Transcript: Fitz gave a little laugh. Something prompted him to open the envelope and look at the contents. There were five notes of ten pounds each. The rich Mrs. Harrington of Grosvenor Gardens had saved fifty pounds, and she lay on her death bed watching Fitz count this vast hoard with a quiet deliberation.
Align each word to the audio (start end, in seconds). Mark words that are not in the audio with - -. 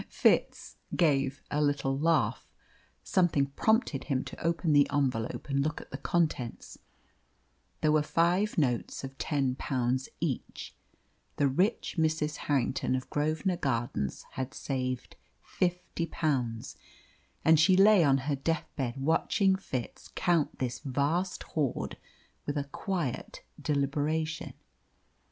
Fitz 0.09 0.77
gave 0.95 1.43
a 1.51 1.61
little 1.61 1.95
laugh. 1.95 2.47
Something 3.03 3.45
prompted 3.45 4.05
him 4.05 4.23
to 4.23 4.43
open 4.43 4.73
the 4.73 4.89
envelope 4.91 5.47
and 5.47 5.61
look 5.63 5.79
at 5.79 5.91
the 5.91 5.99
contents. 5.99 6.79
There 7.81 7.91
were 7.91 8.01
five 8.01 8.57
notes 8.57 9.03
of 9.03 9.15
ten 9.19 9.53
pounds 9.53 10.09
each. 10.19 10.73
The 11.35 11.47
rich 11.47 11.97
Mrs. 11.99 12.37
Harrington 12.37 12.95
of 12.95 13.11
Grosvenor 13.11 13.57
Gardens 13.57 14.25
had 14.31 14.55
saved 14.55 15.17
fifty 15.43 16.07
pounds, 16.07 16.75
and 17.45 17.59
she 17.59 17.77
lay 17.77 18.03
on 18.03 18.21
her 18.25 18.35
death 18.35 18.71
bed 18.75 18.95
watching 18.97 19.55
Fitz 19.55 20.07
count 20.15 20.57
this 20.57 20.79
vast 20.79 21.43
hoard 21.43 21.95
with 22.47 22.57
a 22.57 22.63
quiet 22.63 23.43
deliberation. 23.61 24.53